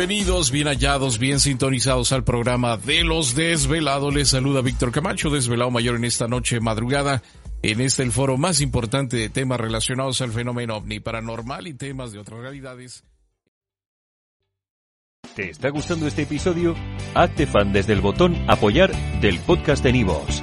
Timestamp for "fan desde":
17.46-17.92